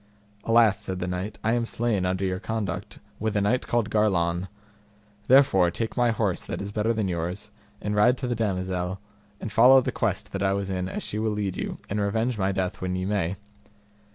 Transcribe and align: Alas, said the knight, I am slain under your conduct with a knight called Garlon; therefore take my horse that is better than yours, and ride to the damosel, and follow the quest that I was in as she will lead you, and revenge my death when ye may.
Alas, 0.45 0.79
said 0.79 0.97
the 0.97 1.05
knight, 1.05 1.37
I 1.43 1.53
am 1.53 1.67
slain 1.67 2.07
under 2.07 2.25
your 2.25 2.39
conduct 2.39 2.97
with 3.19 3.35
a 3.35 3.41
knight 3.41 3.67
called 3.67 3.91
Garlon; 3.91 4.47
therefore 5.27 5.69
take 5.69 5.95
my 5.95 6.09
horse 6.09 6.43
that 6.43 6.59
is 6.59 6.71
better 6.71 6.91
than 6.91 7.07
yours, 7.07 7.51
and 7.79 7.93
ride 7.95 8.17
to 8.17 8.25
the 8.27 8.33
damosel, 8.35 8.97
and 9.39 9.51
follow 9.51 9.79
the 9.79 9.91
quest 9.91 10.31
that 10.31 10.41
I 10.41 10.53
was 10.53 10.71
in 10.71 10.89
as 10.89 11.03
she 11.03 11.19
will 11.19 11.33
lead 11.33 11.55
you, 11.55 11.77
and 11.87 12.01
revenge 12.01 12.39
my 12.39 12.51
death 12.51 12.81
when 12.81 12.95
ye 12.95 13.05
may. 13.05 13.35